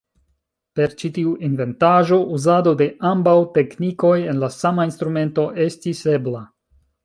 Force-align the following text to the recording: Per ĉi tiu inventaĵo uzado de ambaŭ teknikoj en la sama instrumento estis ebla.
Per 0.77 0.95
ĉi 1.01 1.11
tiu 1.17 1.33
inventaĵo 1.49 2.17
uzado 2.39 2.73
de 2.81 2.89
ambaŭ 3.11 3.37
teknikoj 3.61 4.17
en 4.33 4.43
la 4.47 4.53
sama 4.57 4.91
instrumento 4.93 5.49
estis 5.71 6.05
ebla. 6.19 6.47